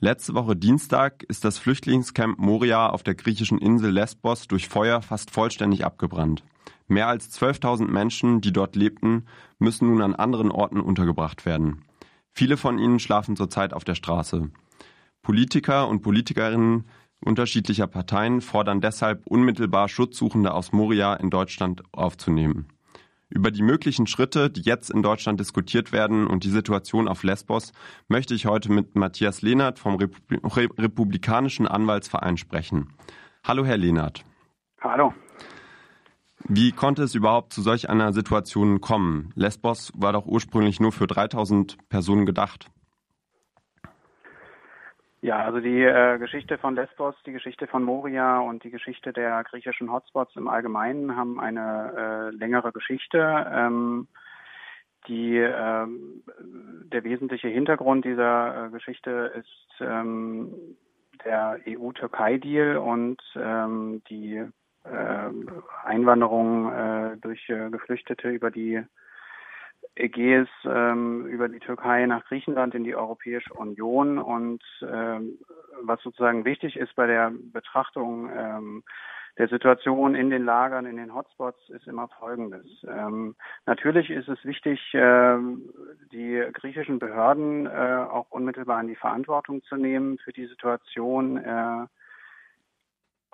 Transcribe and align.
Letzte 0.00 0.34
Woche 0.34 0.56
Dienstag 0.56 1.22
ist 1.22 1.44
das 1.44 1.56
Flüchtlingscamp 1.58 2.38
Moria 2.38 2.90
auf 2.90 3.02
der 3.02 3.14
griechischen 3.14 3.58
Insel 3.58 3.92
Lesbos 3.92 4.48
durch 4.48 4.68
Feuer 4.68 5.00
fast 5.02 5.30
vollständig 5.30 5.84
abgebrannt. 5.84 6.42
Mehr 6.88 7.08
als 7.08 7.30
12.000 7.40 7.86
Menschen, 7.86 8.40
die 8.40 8.52
dort 8.52 8.76
lebten, 8.76 9.24
müssen 9.58 9.88
nun 9.88 10.02
an 10.02 10.14
anderen 10.14 10.50
Orten 10.50 10.80
untergebracht 10.80 11.46
werden. 11.46 11.84
Viele 12.30 12.56
von 12.56 12.78
ihnen 12.78 12.98
schlafen 12.98 13.36
zurzeit 13.36 13.72
auf 13.72 13.84
der 13.84 13.94
Straße. 13.94 14.50
Politiker 15.22 15.88
und 15.88 16.02
Politikerinnen 16.02 16.84
unterschiedlicher 17.24 17.86
Parteien 17.86 18.42
fordern 18.42 18.80
deshalb 18.82 19.26
unmittelbar 19.26 19.88
Schutzsuchende 19.88 20.52
aus 20.52 20.72
Moria 20.72 21.14
in 21.14 21.30
Deutschland 21.30 21.82
aufzunehmen. 21.92 22.66
Über 23.28 23.50
die 23.50 23.62
möglichen 23.62 24.06
Schritte, 24.06 24.50
die 24.50 24.62
jetzt 24.62 24.90
in 24.90 25.02
Deutschland 25.02 25.40
diskutiert 25.40 25.92
werden 25.92 26.26
und 26.26 26.44
die 26.44 26.50
Situation 26.50 27.08
auf 27.08 27.22
Lesbos, 27.22 27.72
möchte 28.08 28.34
ich 28.34 28.46
heute 28.46 28.70
mit 28.70 28.94
Matthias 28.94 29.42
Lehnert 29.42 29.78
vom 29.78 29.96
Republikanischen 29.96 31.66
Anwaltsverein 31.66 32.36
sprechen. 32.36 32.92
Hallo, 33.42 33.64
Herr 33.64 33.76
Lehnert. 33.76 34.24
Hallo. 34.80 35.14
Wie 36.46 36.72
konnte 36.72 37.02
es 37.02 37.14
überhaupt 37.14 37.54
zu 37.54 37.62
solch 37.62 37.88
einer 37.88 38.12
Situation 38.12 38.82
kommen? 38.82 39.32
Lesbos 39.34 39.92
war 39.96 40.12
doch 40.12 40.26
ursprünglich 40.26 40.78
nur 40.78 40.92
für 40.92 41.06
3000 41.06 41.78
Personen 41.88 42.26
gedacht. 42.26 42.70
Ja, 45.24 45.42
also 45.42 45.58
die 45.58 45.82
äh, 45.82 46.18
Geschichte 46.18 46.58
von 46.58 46.74
Lesbos, 46.74 47.14
die 47.24 47.32
Geschichte 47.32 47.66
von 47.66 47.82
Moria 47.82 48.40
und 48.40 48.62
die 48.62 48.70
Geschichte 48.70 49.10
der 49.10 49.42
griechischen 49.44 49.90
Hotspots 49.90 50.36
im 50.36 50.48
Allgemeinen 50.48 51.16
haben 51.16 51.40
eine 51.40 51.94
äh, 51.96 52.36
längere 52.36 52.72
Geschichte. 52.72 53.50
Ähm, 53.50 54.06
die, 55.08 55.38
äh, 55.38 55.86
der 55.88 57.04
wesentliche 57.04 57.48
Hintergrund 57.48 58.04
dieser 58.04 58.66
äh, 58.66 58.70
Geschichte 58.70 59.32
ist 59.34 59.80
ähm, 59.80 60.52
der 61.24 61.58
EU-Türkei-Deal 61.66 62.76
und 62.76 63.22
ähm, 63.34 64.02
die 64.10 64.44
äh, 64.84 65.30
Einwanderung 65.84 66.70
äh, 66.70 67.16
durch 67.16 67.46
Geflüchtete 67.46 68.28
über 68.28 68.50
die 68.50 68.84
Ägäis 69.96 70.48
ähm, 70.64 71.26
über 71.26 71.48
die 71.48 71.60
Türkei 71.60 72.06
nach 72.06 72.24
Griechenland 72.26 72.74
in 72.74 72.84
die 72.84 72.96
Europäische 72.96 73.52
Union. 73.54 74.18
Und 74.18 74.62
ähm, 74.82 75.38
was 75.82 76.00
sozusagen 76.02 76.44
wichtig 76.44 76.76
ist 76.76 76.94
bei 76.96 77.06
der 77.06 77.32
Betrachtung 77.52 78.30
ähm, 78.36 78.82
der 79.38 79.48
Situation 79.48 80.14
in 80.14 80.30
den 80.30 80.44
Lagern, 80.44 80.86
in 80.86 80.96
den 80.96 81.12
Hotspots, 81.12 81.68
ist 81.70 81.88
immer 81.88 82.08
Folgendes. 82.08 82.66
Ähm, 82.88 83.34
natürlich 83.66 84.10
ist 84.10 84.28
es 84.28 84.44
wichtig, 84.44 84.94
äh, 84.94 85.38
die 86.12 86.44
griechischen 86.52 86.98
Behörden 86.98 87.66
äh, 87.66 88.06
auch 88.08 88.26
unmittelbar 88.30 88.80
in 88.80 88.88
die 88.88 88.96
Verantwortung 88.96 89.62
zu 89.64 89.76
nehmen 89.76 90.18
für 90.18 90.32
die 90.32 90.46
Situation. 90.46 91.36
Äh, 91.36 91.86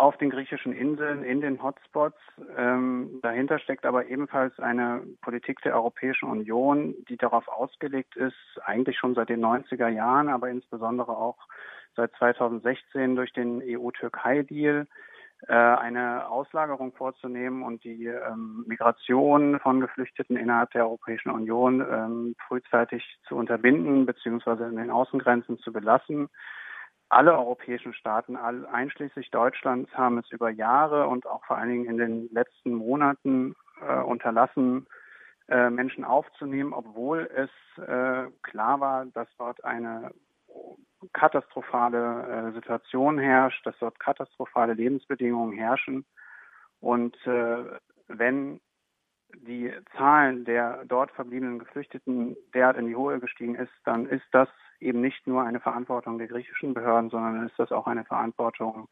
auf 0.01 0.17
den 0.17 0.31
griechischen 0.31 0.73
Inseln, 0.73 1.23
in 1.23 1.41
den 1.41 1.63
Hotspots. 1.63 2.19
Ähm, 2.57 3.21
dahinter 3.23 3.59
steckt 3.59 3.85
aber 3.85 4.07
ebenfalls 4.07 4.59
eine 4.59 5.03
Politik 5.21 5.61
der 5.63 5.75
Europäischen 5.75 6.29
Union, 6.29 6.95
die 7.09 7.17
darauf 7.17 7.47
ausgelegt 7.49 8.17
ist, 8.17 8.61
eigentlich 8.65 8.99
schon 8.99 9.15
seit 9.15 9.29
den 9.29 9.45
90er 9.45 9.89
Jahren, 9.89 10.29
aber 10.29 10.49
insbesondere 10.49 11.17
auch 11.17 11.37
seit 11.97 12.13
2016 12.15 13.15
durch 13.17 13.33
den 13.33 13.63
EU-Türkei-Deal, 13.63 14.87
äh, 15.49 15.53
eine 15.53 16.29
Auslagerung 16.29 16.93
vorzunehmen 16.93 17.63
und 17.63 17.85
die 17.85 18.07
ähm, 18.07 18.65
Migration 18.67 19.59
von 19.61 19.81
Geflüchteten 19.81 20.37
innerhalb 20.37 20.71
der 20.73 20.85
Europäischen 20.85 21.31
Union 21.31 21.81
ähm, 21.81 22.37
frühzeitig 22.47 23.03
zu 23.27 23.37
unterbinden 23.37 24.07
bzw. 24.07 24.65
in 24.65 24.77
den 24.77 24.91
Außengrenzen 24.91 25.59
zu 25.59 25.73
belassen 25.73 26.29
alle 27.11 27.37
europäischen 27.37 27.93
Staaten, 27.93 28.37
einschließlich 28.37 29.31
Deutschlands, 29.31 29.93
haben 29.95 30.19
es 30.19 30.31
über 30.31 30.49
Jahre 30.49 31.09
und 31.09 31.27
auch 31.27 31.45
vor 31.45 31.59
allen 31.59 31.71
Dingen 31.71 31.85
in 31.87 31.99
den 31.99 32.29
letzten 32.33 32.73
Monaten 32.73 33.57
äh, 33.87 34.01
unterlassen, 34.01 34.87
äh, 35.49 35.71
Menschen 35.71 36.05
aufzunehmen, 36.05 36.73
obwohl 36.73 37.29
es 37.35 37.51
äh, 37.83 38.31
klar 38.43 38.81
war, 38.81 39.07
dass 39.07 39.29
dort 39.37 39.65
eine 39.65 40.13
katastrophale 41.13 42.51
äh, 42.51 42.53
Situation 42.53 43.19
herrscht, 43.19 43.67
dass 43.67 43.77
dort 43.81 43.99
katastrophale 43.99 44.75
Lebensbedingungen 44.75 45.57
herrschen. 45.57 46.05
Und 46.81 47.17
äh, 47.27 47.65
wenn 48.07 48.61
die 49.37 49.73
Zahlen 49.97 50.45
der 50.45 50.85
dort 50.87 51.11
verbliebenen 51.13 51.59
Geflüchteten 51.59 52.37
derart 52.55 52.77
in 52.77 52.87
die 52.87 52.97
Höhe 52.97 53.21
gestiegen 53.21 53.55
ist, 53.55 53.73
dann 53.85 54.07
ist 54.07 54.27
das 54.33 54.49
eben 54.81 55.01
nicht 55.01 55.27
nur 55.27 55.43
eine 55.43 55.61
Verantwortung 55.61 56.19
der 56.19 56.29
griechischen 56.29 56.75
Behörden, 56.75 57.11
sondern 57.11 57.47
ist 57.47 57.59
das 57.59 57.73
auch 57.73 57.87
eine 57.87 58.05
Verantwortung 58.05 58.89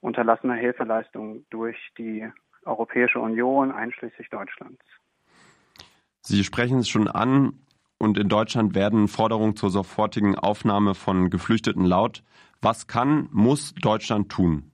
unterlassener 0.00 0.54
Hilfeleistungen 0.54 1.46
durch 1.50 1.76
die 1.98 2.28
Europäische 2.64 3.20
Union, 3.20 3.72
einschließlich 3.72 4.28
Deutschlands. 4.30 4.82
Sie 6.20 6.44
sprechen 6.44 6.78
es 6.78 6.88
schon 6.88 7.08
an, 7.08 7.64
und 7.98 8.18
in 8.18 8.28
Deutschland 8.28 8.74
werden 8.74 9.08
Forderungen 9.08 9.56
zur 9.56 9.70
sofortigen 9.70 10.36
Aufnahme 10.36 10.94
von 10.94 11.30
Geflüchteten 11.30 11.84
laut. 11.84 12.22
Was 12.60 12.86
kann, 12.86 13.28
muss 13.32 13.74
Deutschland 13.74 14.30
tun? 14.30 14.70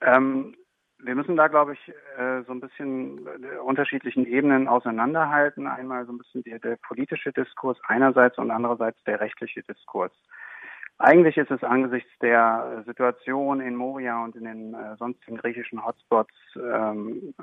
Ähm, 0.00 0.54
wir 1.02 1.14
müssen 1.14 1.36
da, 1.36 1.48
glaube 1.48 1.74
ich, 1.74 1.88
äh, 2.16 2.42
so 2.46 2.52
ein 2.52 2.60
bisschen 2.60 3.26
unterschiedlichen 3.64 4.26
Ebenen 4.26 4.68
auseinanderhalten. 4.68 5.66
Einmal 5.66 6.06
so 6.06 6.12
ein 6.12 6.18
bisschen 6.18 6.42
der, 6.44 6.58
der 6.58 6.76
politische 6.76 7.32
Diskurs 7.32 7.78
einerseits 7.86 8.38
und 8.38 8.50
andererseits 8.50 9.02
der 9.04 9.20
rechtliche 9.20 9.62
Diskurs. 9.62 10.12
Eigentlich 10.98 11.36
ist 11.36 11.50
es 11.50 11.64
angesichts 11.64 12.10
der 12.20 12.84
Situation 12.86 13.60
in 13.60 13.74
Moria 13.74 14.22
und 14.22 14.36
in 14.36 14.44
den 14.44 14.74
äh, 14.74 14.96
sonstigen 14.96 15.36
griechischen 15.36 15.84
Hotspots 15.84 16.32
ähm, 16.56 17.34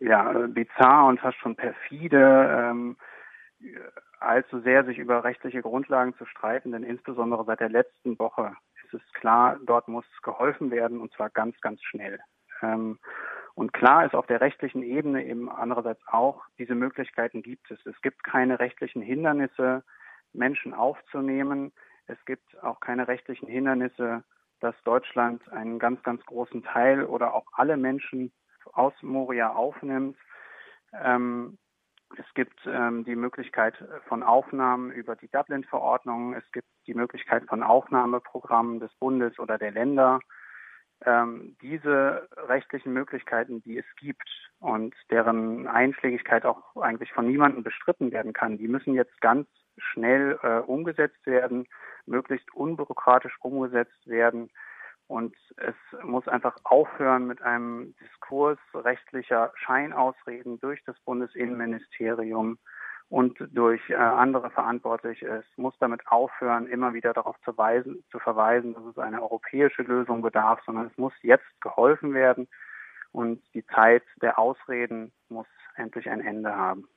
ja, 0.00 0.32
bizarr 0.48 1.06
und 1.06 1.20
fast 1.20 1.36
schon 1.38 1.56
perfide, 1.56 2.70
ähm, 2.72 2.96
allzu 4.20 4.60
sehr 4.60 4.84
sich 4.84 4.98
über 4.98 5.24
rechtliche 5.24 5.62
Grundlagen 5.62 6.14
zu 6.14 6.24
streiten, 6.24 6.72
denn 6.72 6.82
insbesondere 6.82 7.44
seit 7.44 7.60
der 7.60 7.68
letzten 7.68 8.18
Woche 8.18 8.54
ist 8.84 8.94
es 8.94 9.12
klar, 9.12 9.58
dort 9.64 9.88
muss 9.88 10.06
geholfen 10.22 10.70
werden 10.70 11.00
und 11.00 11.12
zwar 11.12 11.30
ganz, 11.30 11.60
ganz 11.60 11.82
schnell. 11.82 12.18
Ähm, 12.62 12.98
und 13.54 13.72
klar 13.72 14.04
ist 14.04 14.14
auf 14.14 14.26
der 14.26 14.40
rechtlichen 14.40 14.82
Ebene 14.82 15.24
eben 15.24 15.48
andererseits 15.48 16.02
auch, 16.08 16.42
diese 16.58 16.74
Möglichkeiten 16.74 17.42
gibt 17.42 17.70
es. 17.70 17.84
Es 17.86 18.00
gibt 18.02 18.24
keine 18.24 18.58
rechtlichen 18.58 19.00
Hindernisse, 19.00 19.84
Menschen 20.32 20.74
aufzunehmen. 20.74 21.72
Es 22.06 22.22
gibt 22.24 22.62
auch 22.62 22.80
keine 22.80 23.06
rechtlichen 23.06 23.46
Hindernisse, 23.46 24.24
dass 24.60 24.74
Deutschland 24.84 25.48
einen 25.52 25.78
ganz, 25.78 26.02
ganz 26.02 26.24
großen 26.26 26.64
Teil 26.64 27.04
oder 27.04 27.34
auch 27.34 27.46
alle 27.52 27.76
Menschen 27.76 28.32
aus 28.72 28.94
Moria 29.02 29.52
aufnimmt. 29.52 30.16
Ähm, 30.92 31.58
es 32.18 32.26
gibt 32.34 32.58
ähm, 32.66 33.04
die 33.04 33.16
Möglichkeit 33.16 33.74
von 34.08 34.22
Aufnahmen 34.22 34.90
über 34.90 35.16
die 35.16 35.28
Dublin-Verordnung. 35.28 36.34
Es 36.34 36.44
gibt 36.52 36.66
die 36.86 36.94
Möglichkeit 36.94 37.44
von 37.48 37.62
Aufnahmeprogrammen 37.62 38.80
des 38.80 38.92
Bundes 38.96 39.38
oder 39.38 39.58
der 39.58 39.72
Länder 39.72 40.20
ähm, 41.06 41.56
diese 41.60 42.28
rechtlichen 42.36 42.92
Möglichkeiten, 42.92 43.62
die 43.62 43.78
es 43.78 43.86
gibt 43.96 44.28
und 44.60 44.94
deren 45.10 45.66
Einschlägigkeit 45.66 46.44
auch 46.44 46.76
eigentlich 46.76 47.12
von 47.12 47.26
niemandem 47.26 47.62
bestritten 47.62 48.12
werden 48.12 48.32
kann, 48.32 48.58
die 48.58 48.68
müssen 48.68 48.94
jetzt 48.94 49.20
ganz 49.20 49.46
schnell 49.78 50.38
äh, 50.42 50.58
umgesetzt 50.60 51.26
werden, 51.26 51.66
möglichst 52.06 52.52
unbürokratisch 52.54 53.36
umgesetzt 53.40 54.06
werden. 54.06 54.50
Und 55.06 55.36
es 55.56 55.74
muss 56.02 56.26
einfach 56.28 56.56
aufhören 56.64 57.26
mit 57.26 57.42
einem 57.42 57.94
Diskurs 58.00 58.58
rechtlicher 58.72 59.52
Scheinausreden 59.54 60.58
durch 60.60 60.82
das 60.84 60.98
Bundesinnenministerium, 61.00 62.58
und 63.08 63.36
durch 63.52 63.80
äh, 63.90 63.94
andere 63.94 64.50
Verantwortliche. 64.50 65.26
Es 65.26 65.44
muss 65.56 65.74
damit 65.78 66.06
aufhören, 66.06 66.66
immer 66.66 66.94
wieder 66.94 67.12
darauf 67.12 67.36
zu, 67.44 67.56
weisen, 67.56 68.04
zu 68.10 68.18
verweisen, 68.18 68.74
dass 68.74 68.84
es 68.84 68.98
eine 68.98 69.22
europäische 69.22 69.82
Lösung 69.82 70.22
bedarf, 70.22 70.60
sondern 70.66 70.86
es 70.86 70.98
muss 70.98 71.12
jetzt 71.22 71.60
geholfen 71.60 72.14
werden 72.14 72.48
und 73.12 73.42
die 73.54 73.64
Zeit 73.66 74.02
der 74.20 74.38
Ausreden 74.38 75.12
muss 75.28 75.46
endlich 75.76 76.08
ein 76.08 76.20
Ende 76.20 76.54
haben. 76.54 76.88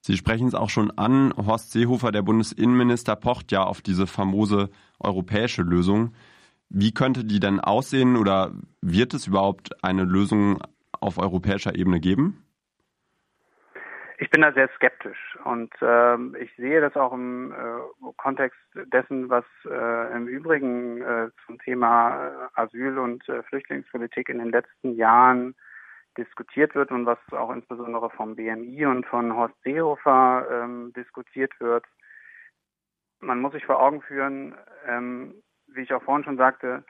Sie 0.00 0.16
sprechen 0.16 0.48
es 0.48 0.54
auch 0.54 0.70
schon 0.70 0.90
an. 0.92 1.34
Horst 1.36 1.72
Seehofer, 1.72 2.12
der 2.12 2.22
Bundesinnenminister, 2.22 3.14
pocht 3.14 3.52
ja 3.52 3.64
auf 3.64 3.82
diese 3.82 4.06
famose 4.06 4.70
europäische 4.98 5.62
Lösung. 5.62 6.14
Wie 6.70 6.92
könnte 6.92 7.24
die 7.24 7.40
denn 7.40 7.60
aussehen 7.60 8.16
oder 8.16 8.52
wird 8.80 9.12
es 9.12 9.26
überhaupt 9.26 9.84
eine 9.84 10.04
Lösung 10.04 10.62
auf 10.92 11.18
europäischer 11.18 11.74
Ebene 11.74 12.00
geben? 12.00 12.42
Ich 14.20 14.30
bin 14.30 14.42
da 14.42 14.52
sehr 14.52 14.68
skeptisch 14.74 15.38
und 15.44 15.72
ähm, 15.80 16.36
ich 16.40 16.52
sehe 16.56 16.80
das 16.80 16.96
auch 16.96 17.12
im 17.12 17.52
äh, 17.52 18.12
Kontext 18.16 18.58
dessen, 18.74 19.30
was 19.30 19.44
äh, 19.64 20.12
im 20.12 20.26
Übrigen 20.26 21.00
äh, 21.00 21.30
zum 21.46 21.60
Thema 21.60 22.26
äh, 22.26 22.60
Asyl- 22.60 22.98
und 22.98 23.28
äh, 23.28 23.44
Flüchtlingspolitik 23.44 24.28
in 24.28 24.38
den 24.38 24.50
letzten 24.50 24.96
Jahren 24.96 25.54
diskutiert 26.16 26.74
wird 26.74 26.90
und 26.90 27.06
was 27.06 27.18
auch 27.30 27.52
insbesondere 27.52 28.10
vom 28.10 28.34
BMI 28.34 28.86
und 28.86 29.06
von 29.06 29.36
Horst 29.36 29.54
Seehofer 29.62 30.48
ähm, 30.50 30.92
diskutiert 30.94 31.52
wird. 31.60 31.84
man 33.20 33.40
muss 33.40 33.52
sich 33.52 33.64
vor 33.64 33.80
Augen 33.80 34.02
führen, 34.02 34.56
ähm, 34.88 35.32
wie 35.68 35.82
ich 35.82 35.94
auch 35.94 36.02
vorhin 36.02 36.24
schon 36.24 36.38
sagte, 36.38 36.82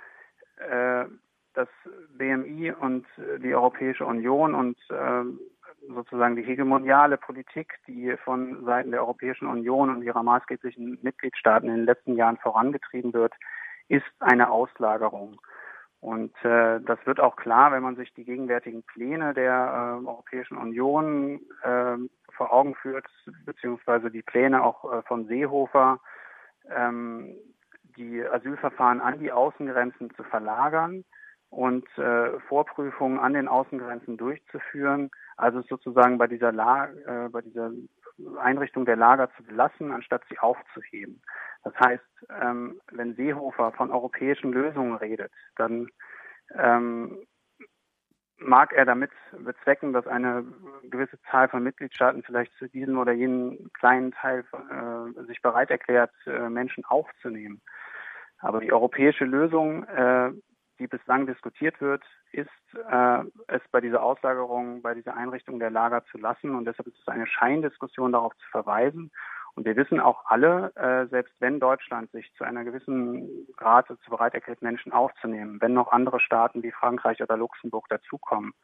äh, 0.56 1.04
das 1.52 1.68
BMI 2.16 2.72
und 2.72 3.06
die 3.42 3.54
Europäische 3.54 4.06
Union 4.06 4.54
und 4.54 4.78
äh, 4.90 5.24
sozusagen 5.88 6.36
die 6.36 6.42
hegemoniale 6.42 7.16
Politik, 7.16 7.78
die 7.86 8.14
von 8.24 8.64
Seiten 8.64 8.90
der 8.90 9.00
Europäischen 9.00 9.46
Union 9.46 9.90
und 9.90 10.02
ihrer 10.02 10.22
maßgeblichen 10.22 10.98
Mitgliedstaaten 11.02 11.68
in 11.68 11.76
den 11.76 11.84
letzten 11.84 12.16
Jahren 12.16 12.36
vorangetrieben 12.36 13.12
wird, 13.12 13.34
ist 13.88 14.04
eine 14.20 14.50
Auslagerung. 14.50 15.40
Und 16.00 16.32
äh, 16.44 16.80
das 16.80 16.98
wird 17.06 17.18
auch 17.18 17.36
klar, 17.36 17.72
wenn 17.72 17.82
man 17.82 17.96
sich 17.96 18.14
die 18.14 18.24
gegenwärtigen 18.24 18.84
Pläne 18.84 19.34
der 19.34 19.98
äh, 20.00 20.06
Europäischen 20.06 20.56
Union 20.56 21.40
äh, 21.62 21.96
vor 22.36 22.52
Augen 22.52 22.76
führt, 22.76 23.06
beziehungsweise 23.44 24.10
die 24.10 24.22
Pläne 24.22 24.62
auch 24.62 24.92
äh, 24.92 25.02
von 25.02 25.26
Seehofer, 25.26 25.98
ähm, 26.70 27.34
die 27.96 28.24
Asylverfahren 28.24 29.00
an 29.00 29.18
die 29.18 29.32
Außengrenzen 29.32 30.10
zu 30.14 30.22
verlagern 30.22 31.04
und 31.50 31.86
äh, 31.98 32.38
Vorprüfungen 32.40 33.18
an 33.18 33.34
den 33.34 33.48
Außengrenzen 33.48 34.16
durchzuführen. 34.16 35.10
Also 35.36 35.62
sozusagen 35.62 36.18
bei 36.18 36.26
dieser, 36.26 36.52
La 36.52 36.88
äh, 37.06 37.28
bei 37.30 37.40
dieser 37.40 37.70
Einrichtung 38.40 38.84
der 38.84 38.96
Lager 38.96 39.30
zu 39.36 39.42
belassen, 39.44 39.92
anstatt 39.92 40.22
sie 40.28 40.38
aufzuheben. 40.38 41.22
Das 41.64 41.74
heißt, 41.78 42.04
ähm, 42.42 42.80
wenn 42.92 43.14
Seehofer 43.14 43.72
von 43.72 43.90
europäischen 43.90 44.52
Lösungen 44.52 44.96
redet, 44.96 45.32
dann 45.56 45.88
ähm, 46.54 47.18
mag 48.38 48.72
er 48.72 48.84
damit 48.84 49.10
bezwecken, 49.32 49.92
dass 49.92 50.06
eine 50.06 50.44
gewisse 50.84 51.20
Zahl 51.30 51.48
von 51.48 51.62
Mitgliedstaaten 51.62 52.22
vielleicht 52.22 52.52
zu 52.54 52.68
diesem 52.68 52.98
oder 52.98 53.12
jenem 53.12 53.70
kleinen 53.72 54.12
Teil 54.12 54.44
äh, 54.52 55.24
sich 55.24 55.42
bereit 55.42 55.70
erklärt, 55.70 56.12
äh, 56.26 56.48
Menschen 56.48 56.84
aufzunehmen. 56.84 57.60
Aber 58.38 58.60
die 58.60 58.72
europäische 58.72 59.24
Lösung, 59.24 59.84
äh, 59.84 60.30
die 60.78 60.86
bislang 60.86 61.26
diskutiert 61.26 61.80
wird, 61.80 62.02
ist 62.32 62.48
äh, 62.90 63.24
es 63.48 63.62
bei 63.70 63.80
dieser 63.80 64.02
Auslagerung, 64.02 64.82
bei 64.82 64.94
dieser 64.94 65.16
Einrichtung 65.16 65.58
der 65.58 65.70
Lager 65.70 66.04
zu 66.06 66.18
lassen. 66.18 66.54
Und 66.54 66.64
deshalb 66.64 66.88
ist 66.88 66.98
es 67.00 67.08
eine 67.08 67.26
Scheindiskussion 67.26 68.12
darauf 68.12 68.34
zu 68.36 68.48
verweisen. 68.50 69.10
Und 69.54 69.64
wir 69.64 69.76
wissen 69.76 69.98
auch 69.98 70.24
alle, 70.26 70.72
äh, 70.76 71.08
selbst 71.08 71.34
wenn 71.40 71.58
Deutschland 71.58 72.10
sich 72.12 72.32
zu 72.34 72.44
einer 72.44 72.64
gewissen 72.64 73.48
Grad 73.56 73.90
dazu 73.90 74.10
bereit 74.10 74.34
erklärt, 74.34 74.62
Menschen 74.62 74.92
aufzunehmen, 74.92 75.60
wenn 75.60 75.72
noch 75.74 75.90
andere 75.90 76.20
Staaten 76.20 76.62
wie 76.62 76.70
Frankreich 76.70 77.20
oder 77.22 77.36
Luxemburg 77.36 77.88
dazukommen, 77.88 78.54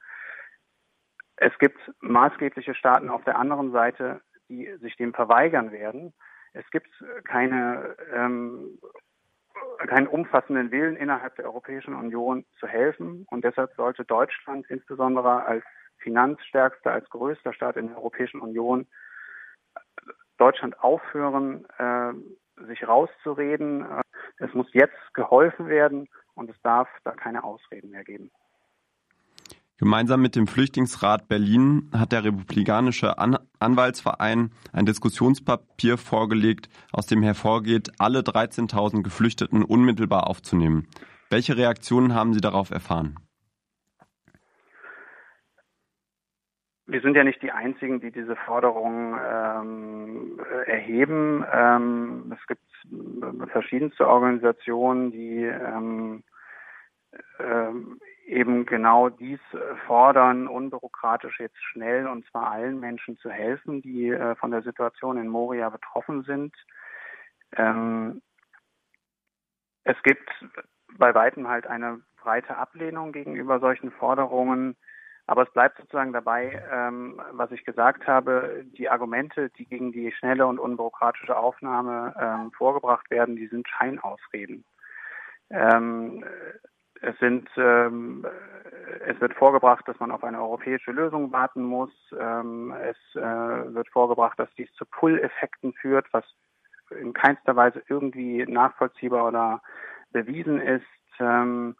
es 1.36 1.56
gibt 1.58 1.78
maßgebliche 2.00 2.74
Staaten 2.74 3.10
auf 3.10 3.24
der 3.24 3.38
anderen 3.38 3.72
Seite, 3.72 4.20
die 4.48 4.72
sich 4.80 4.96
dem 4.96 5.12
verweigern 5.14 5.72
werden. 5.72 6.14
Es 6.52 6.68
gibt 6.70 6.90
keine 7.24 7.96
ähm, 8.12 8.78
keinen 9.86 10.06
umfassenden 10.06 10.70
Willen 10.70 10.96
innerhalb 10.96 11.36
der 11.36 11.46
Europäischen 11.46 11.94
Union 11.94 12.44
zu 12.58 12.66
helfen. 12.66 13.26
Und 13.30 13.44
deshalb 13.44 13.74
sollte 13.74 14.04
Deutschland 14.04 14.66
insbesondere 14.68 15.44
als 15.44 15.64
finanzstärkster, 15.98 16.92
als 16.92 17.08
größter 17.10 17.52
Staat 17.52 17.76
in 17.76 17.88
der 17.88 17.96
Europäischen 17.96 18.40
Union 18.40 18.86
Deutschland 20.38 20.78
aufhören, 20.80 21.66
äh, 21.78 22.12
sich 22.66 22.86
rauszureden. 22.86 23.86
Es 24.38 24.52
muss 24.54 24.66
jetzt 24.72 25.14
geholfen 25.14 25.68
werden 25.68 26.08
und 26.34 26.50
es 26.50 26.60
darf 26.62 26.88
da 27.04 27.12
keine 27.12 27.44
Ausreden 27.44 27.90
mehr 27.90 28.04
geben. 28.04 28.30
Gemeinsam 29.76 30.22
mit 30.22 30.36
dem 30.36 30.46
Flüchtlingsrat 30.46 31.26
Berlin 31.26 31.90
hat 31.92 32.12
der 32.12 32.22
Republikanische 32.22 33.18
An 33.18 33.38
Anwaltsverein 33.58 34.52
ein 34.72 34.86
Diskussionspapier 34.86 35.98
vorgelegt, 35.98 36.68
aus 36.92 37.06
dem 37.06 37.24
hervorgeht, 37.24 37.90
alle 37.98 38.20
13.000 38.20 39.02
Geflüchteten 39.02 39.64
unmittelbar 39.64 40.28
aufzunehmen. 40.28 40.86
Welche 41.28 41.56
Reaktionen 41.56 42.14
haben 42.14 42.34
Sie 42.34 42.40
darauf 42.40 42.70
erfahren? 42.70 43.16
Wir 46.86 47.00
sind 47.00 47.16
ja 47.16 47.24
nicht 47.24 47.42
die 47.42 47.50
Einzigen, 47.50 47.98
die 47.98 48.12
diese 48.12 48.36
Forderungen 48.36 49.18
ähm, 49.26 50.40
erheben. 50.66 51.44
Ähm, 51.52 52.32
es 52.38 52.46
gibt 52.46 53.50
verschiedenste 53.50 54.06
Organisationen, 54.06 55.10
die 55.10 55.42
ähm, 55.42 56.22
ähm 57.40 57.98
eben 58.26 58.66
genau 58.66 59.08
dies 59.08 59.40
äh, 59.52 59.76
fordern, 59.86 60.48
unbürokratisch 60.48 61.40
jetzt 61.40 61.62
schnell 61.62 62.06
und 62.06 62.26
zwar 62.26 62.50
allen 62.50 62.80
Menschen 62.80 63.16
zu 63.18 63.30
helfen, 63.30 63.82
die 63.82 64.08
äh, 64.08 64.34
von 64.36 64.50
der 64.50 64.62
Situation 64.62 65.18
in 65.18 65.28
Moria 65.28 65.68
betroffen 65.68 66.22
sind. 66.24 66.54
Ähm, 67.56 68.22
es 69.84 69.96
gibt 70.02 70.28
bei 70.96 71.14
weitem 71.14 71.48
halt 71.48 71.66
eine 71.66 72.00
breite 72.16 72.56
Ablehnung 72.56 73.12
gegenüber 73.12 73.60
solchen 73.60 73.90
Forderungen. 73.92 74.76
Aber 75.26 75.44
es 75.44 75.52
bleibt 75.52 75.78
sozusagen 75.78 76.12
dabei, 76.12 76.62
ähm, 76.70 77.20
was 77.32 77.50
ich 77.50 77.64
gesagt 77.64 78.06
habe, 78.06 78.64
die 78.76 78.90
Argumente, 78.90 79.48
die 79.50 79.64
gegen 79.64 79.90
die 79.90 80.12
schnelle 80.12 80.46
und 80.46 80.58
unbürokratische 80.58 81.36
Aufnahme 81.36 82.14
ähm, 82.20 82.52
vorgebracht 82.52 83.10
werden, 83.10 83.36
die 83.36 83.46
sind 83.46 83.66
Scheinausreden. 83.66 84.64
Ähm, 85.48 86.24
es 87.04 87.18
sind, 87.18 87.48
ähm, 87.56 88.26
es 89.06 89.20
wird 89.20 89.34
vorgebracht, 89.34 89.86
dass 89.86 89.98
man 90.00 90.10
auf 90.10 90.24
eine 90.24 90.40
europäische 90.40 90.92
Lösung 90.92 91.32
warten 91.32 91.62
muss. 91.62 91.92
Ähm, 92.18 92.74
es 92.82 92.96
äh, 93.14 93.74
wird 93.74 93.88
vorgebracht, 93.90 94.38
dass 94.38 94.52
dies 94.56 94.72
zu 94.74 94.84
Pull-Effekten 94.86 95.72
führt, 95.74 96.06
was 96.12 96.24
in 96.90 97.12
keinster 97.12 97.56
Weise 97.56 97.82
irgendwie 97.88 98.44
nachvollziehbar 98.46 99.28
oder 99.28 99.62
bewiesen 100.12 100.60
ist. 100.60 100.84
Ähm, 101.18 101.76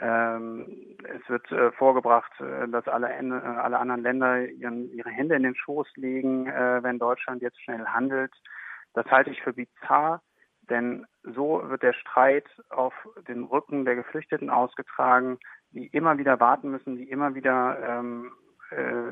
ähm, 0.00 0.96
es 1.04 1.28
wird 1.28 1.50
äh, 1.52 1.70
vorgebracht, 1.72 2.32
äh, 2.40 2.66
dass 2.68 2.88
alle, 2.88 3.08
äh, 3.10 3.32
alle 3.32 3.78
anderen 3.78 4.02
Länder 4.02 4.46
ihren, 4.46 4.90
ihre 4.92 5.10
Hände 5.10 5.36
in 5.36 5.42
den 5.42 5.54
Schoß 5.54 5.88
legen, 5.96 6.46
äh, 6.46 6.82
wenn 6.82 6.98
Deutschland 6.98 7.42
jetzt 7.42 7.60
schnell 7.62 7.84
handelt. 7.84 8.32
Das 8.94 9.06
halte 9.06 9.30
ich 9.30 9.42
für 9.42 9.52
bizarr. 9.52 10.22
Denn 10.70 11.06
so 11.22 11.62
wird 11.68 11.82
der 11.82 11.92
Streit 11.92 12.46
auf 12.70 12.94
den 13.28 13.44
Rücken 13.44 13.84
der 13.84 13.96
Geflüchteten 13.96 14.50
ausgetragen, 14.50 15.38
die 15.70 15.86
immer 15.88 16.18
wieder 16.18 16.40
warten 16.40 16.70
müssen, 16.70 16.96
die 16.96 17.10
immer 17.10 17.34
wieder 17.34 17.78
ähm, 17.86 18.32
äh, 18.70 19.10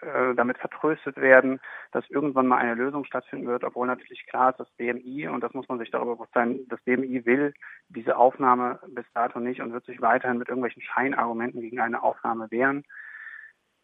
äh, 0.00 0.34
damit 0.36 0.58
vertröstet 0.58 1.16
werden, 1.16 1.60
dass 1.90 2.08
irgendwann 2.08 2.46
mal 2.46 2.58
eine 2.58 2.74
Lösung 2.74 3.04
stattfinden 3.04 3.46
wird, 3.46 3.64
obwohl 3.64 3.86
natürlich 3.86 4.24
klar 4.26 4.50
ist, 4.50 4.60
das 4.60 4.70
BMI, 4.76 5.28
und 5.28 5.42
das 5.42 5.52
muss 5.52 5.68
man 5.68 5.78
sich 5.78 5.90
darüber 5.90 6.14
bewusst 6.14 6.32
sein, 6.32 6.60
das 6.68 6.80
BMI 6.82 7.26
will 7.26 7.52
diese 7.88 8.16
Aufnahme 8.16 8.78
bis 8.88 9.04
dato 9.14 9.40
nicht 9.40 9.60
und 9.60 9.72
wird 9.72 9.84
sich 9.84 10.00
weiterhin 10.00 10.38
mit 10.38 10.48
irgendwelchen 10.48 10.82
Scheinargumenten 10.82 11.60
gegen 11.60 11.80
eine 11.80 12.02
Aufnahme 12.02 12.50
wehren. 12.50 12.84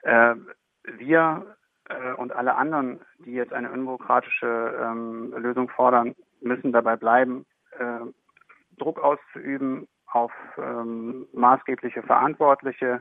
Äh, 0.02 0.36
wir 0.84 1.56
äh, 1.88 2.12
und 2.12 2.32
alle 2.32 2.54
anderen, 2.54 3.00
die 3.18 3.32
jetzt 3.32 3.52
eine 3.52 3.70
unbürokratische 3.70 4.78
ähm, 4.80 5.34
Lösung 5.36 5.68
fordern, 5.68 6.14
müssen 6.40 6.72
dabei 6.72 6.96
bleiben, 6.96 7.46
äh, 7.78 8.00
Druck 8.78 8.98
auszuüben 8.98 9.86
auf 10.06 10.32
ähm, 10.58 11.26
maßgebliche 11.32 12.02
Verantwortliche 12.02 13.00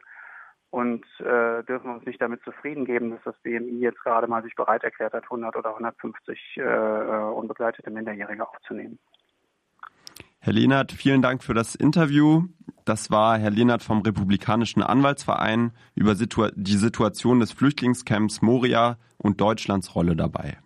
und 0.71 1.03
äh, 1.19 1.63
dürfen 1.63 1.91
uns 1.91 2.05
nicht 2.05 2.21
damit 2.21 2.43
zufrieden 2.43 2.85
geben, 2.85 3.11
dass 3.11 3.23
das 3.23 3.35
BMI 3.41 3.79
jetzt 3.79 4.03
gerade 4.03 4.27
mal 4.27 4.43
sich 4.43 4.55
bereit 4.55 4.83
erklärt 4.83 5.13
hat, 5.13 5.23
100 5.23 5.55
oder 5.55 5.69
150 5.69 6.57
äh, 6.57 6.61
unbegleitete 6.61 7.89
Minderjährige 7.89 8.47
aufzunehmen. 8.47 8.99
Herr 10.41 10.53
Lehnert, 10.53 10.91
vielen 10.91 11.21
Dank 11.21 11.43
für 11.43 11.53
das 11.53 11.75
Interview. 11.75 12.43
Das 12.85 13.11
war 13.11 13.37
Herr 13.37 13.49
Lehnert 13.49 13.83
vom 13.83 14.01
Republikanischen 14.01 14.81
Anwaltsverein 14.81 15.71
über 15.95 16.15
Situ 16.15 16.47
die 16.55 16.77
Situation 16.77 17.39
des 17.39 17.51
Flüchtlingscamps 17.51 18.41
Moria 18.41 18.97
und 19.17 19.41
Deutschlands 19.41 19.95
Rolle 19.95 20.15
dabei. 20.15 20.57